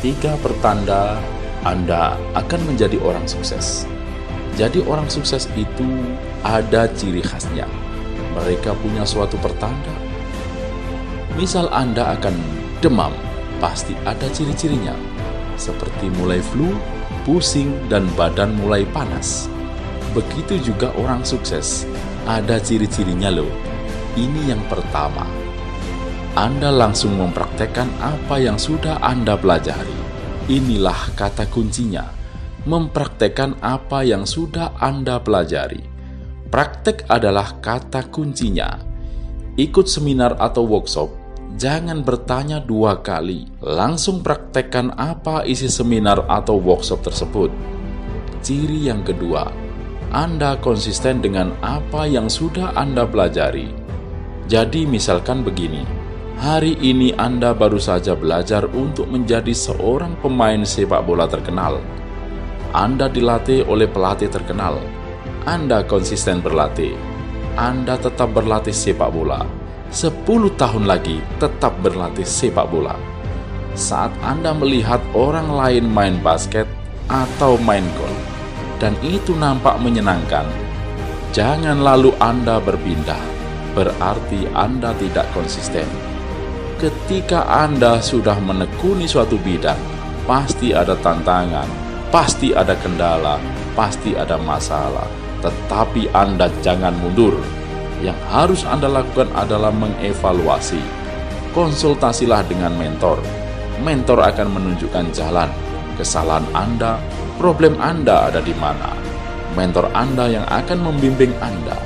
[0.00, 1.20] Tiga pertanda
[1.60, 3.84] Anda akan menjadi orang sukses.
[4.56, 5.84] Jadi orang sukses itu
[6.40, 7.68] ada ciri khasnya.
[8.32, 9.92] Mereka punya suatu pertanda.
[11.36, 12.32] Misal Anda akan
[12.80, 13.12] demam,
[13.60, 14.96] pasti ada ciri-cirinya.
[15.60, 16.72] Seperti mulai flu,
[17.28, 19.52] pusing, dan badan mulai panas.
[20.16, 21.84] Begitu juga orang sukses,
[22.24, 23.52] ada ciri-cirinya loh.
[24.16, 25.39] Ini yang pertama.
[26.38, 29.98] Anda langsung mempraktekkan apa yang sudah Anda pelajari.
[30.46, 32.06] Inilah kata kuncinya.
[32.70, 35.82] Mempraktekkan apa yang sudah Anda pelajari.
[36.46, 38.78] Praktek adalah kata kuncinya.
[39.58, 41.10] Ikut seminar atau workshop,
[41.58, 43.50] jangan bertanya dua kali.
[43.58, 47.50] Langsung praktekkan apa isi seminar atau workshop tersebut.
[48.38, 49.50] Ciri yang kedua,
[50.14, 53.66] Anda konsisten dengan apa yang sudah Anda pelajari.
[54.46, 55.99] Jadi misalkan begini,
[56.40, 61.84] hari ini Anda baru saja belajar untuk menjadi seorang pemain sepak bola terkenal.
[62.72, 64.80] Anda dilatih oleh pelatih terkenal.
[65.44, 66.96] Anda konsisten berlatih.
[67.60, 69.44] Anda tetap berlatih sepak bola.
[69.92, 70.24] 10
[70.56, 72.96] tahun lagi tetap berlatih sepak bola.
[73.76, 76.64] Saat Anda melihat orang lain main basket
[77.12, 78.20] atau main golf,
[78.80, 80.48] dan itu nampak menyenangkan,
[81.36, 83.20] jangan lalu Anda berpindah
[83.74, 86.09] berarti Anda tidak konsisten.
[86.80, 89.76] Ketika Anda sudah menekuni suatu bidang,
[90.24, 91.68] pasti ada tantangan,
[92.08, 93.36] pasti ada kendala,
[93.76, 95.04] pasti ada masalah.
[95.44, 97.36] Tetapi Anda jangan mundur.
[98.00, 100.80] Yang harus Anda lakukan adalah mengevaluasi.
[101.52, 103.20] Konsultasilah dengan mentor.
[103.84, 105.52] Mentor akan menunjukkan jalan.
[106.00, 106.96] Kesalahan Anda,
[107.36, 108.96] problem Anda ada di mana.
[109.52, 111.76] Mentor Anda yang akan membimbing Anda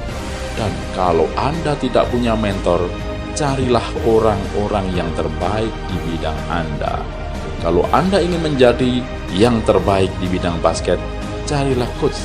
[0.55, 2.87] dan kalau Anda tidak punya mentor,
[3.35, 7.03] carilah orang-orang yang terbaik di bidang Anda.
[7.61, 9.03] Kalau Anda ingin menjadi
[9.35, 10.97] yang terbaik di bidang basket,
[11.45, 12.17] carilah coach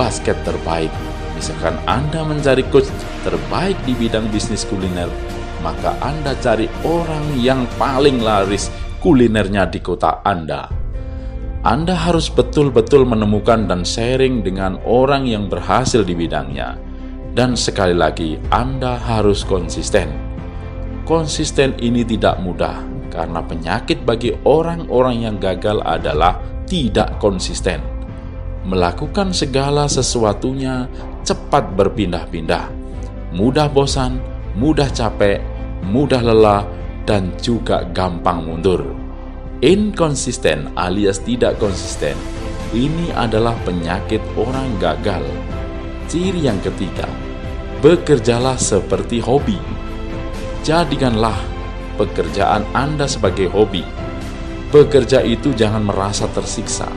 [0.00, 0.90] basket terbaik.
[1.36, 2.88] Misalkan Anda mencari coach
[3.22, 5.12] terbaik di bidang bisnis kuliner,
[5.60, 8.72] maka Anda cari orang yang paling laris
[9.04, 10.66] kulinernya di kota Anda.
[11.64, 16.76] Anda harus betul-betul menemukan dan sharing dengan orang yang berhasil di bidangnya
[17.34, 20.33] dan sekali lagi, Anda harus konsisten.
[21.04, 22.80] Konsisten ini tidak mudah
[23.12, 27.84] karena penyakit bagi orang-orang yang gagal adalah tidak konsisten.
[28.64, 30.88] Melakukan segala sesuatunya
[31.20, 32.72] cepat berpindah-pindah,
[33.36, 34.16] mudah bosan,
[34.56, 35.44] mudah capek,
[35.84, 36.64] mudah lelah,
[37.04, 38.88] dan juga gampang mundur.
[39.60, 42.16] Inkonsisten alias tidak konsisten
[42.74, 45.22] ini adalah penyakit orang gagal.
[46.10, 47.06] Ciri yang ketiga,
[47.80, 49.56] bekerjalah seperti hobi.
[50.64, 51.36] Jadikanlah
[52.00, 53.84] pekerjaan Anda sebagai hobi.
[54.72, 56.88] Bekerja itu jangan merasa tersiksa.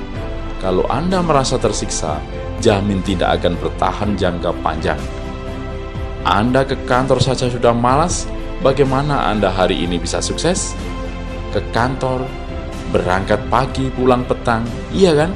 [0.64, 2.18] Kalau Anda merasa tersiksa,
[2.64, 4.98] jamin tidak akan bertahan jangka panjang.
[6.24, 8.24] Anda ke kantor saja sudah malas,
[8.64, 10.74] bagaimana Anda hari ini bisa sukses?
[11.52, 12.24] Ke kantor,
[12.96, 14.64] berangkat pagi, pulang petang,
[14.96, 15.30] iya kan?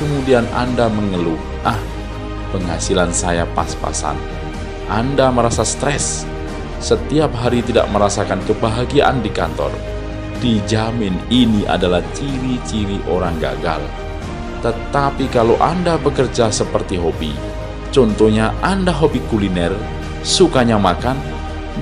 [0.00, 1.76] Kemudian Anda mengeluh, ah,
[2.54, 4.16] penghasilan saya pas-pasan
[4.84, 6.28] anda merasa stres,
[6.84, 9.72] setiap hari tidak merasakan kebahagiaan di kantor,
[10.44, 13.80] dijamin ini adalah ciri-ciri orang gagal.
[14.60, 17.32] Tetapi kalau Anda bekerja seperti hobi,
[17.88, 19.72] contohnya Anda hobi kuliner,
[20.20, 21.16] sukanya makan,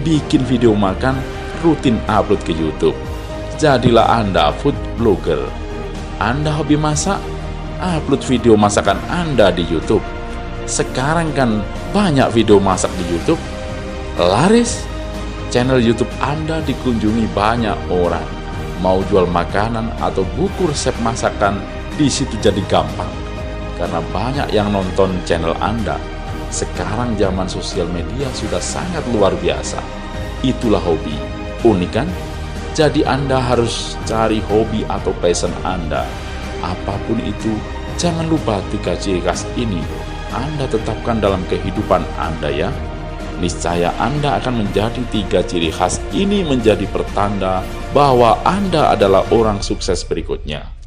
[0.06, 1.18] bikin video makan,
[1.66, 2.94] rutin upload ke YouTube.
[3.58, 5.50] Jadilah Anda food blogger.
[6.22, 7.18] Anda hobi masak,
[7.82, 10.02] upload video masakan Anda di YouTube.
[10.70, 11.58] Sekarang kan
[11.90, 13.42] banyak video masak di YouTube,
[14.14, 14.91] laris.
[15.52, 18.24] Channel YouTube Anda dikunjungi banyak orang.
[18.80, 21.60] Mau jual makanan atau buku resep masakan
[22.00, 23.12] di situ jadi gampang.
[23.76, 26.00] Karena banyak yang nonton channel Anda.
[26.48, 29.76] Sekarang zaman sosial media sudah sangat luar biasa.
[30.40, 31.20] Itulah hobi.
[31.68, 32.08] Unik kan?
[32.72, 36.08] Jadi Anda harus cari hobi atau passion Anda.
[36.64, 37.52] Apa pun itu,
[38.00, 39.84] jangan lupa tiga ciri khas ini
[40.32, 42.72] anda tetapkan dalam kehidupan Anda ya.
[43.42, 50.06] Niscaya Anda akan menjadi tiga ciri khas ini menjadi pertanda bahwa Anda adalah orang sukses
[50.06, 50.81] berikutnya.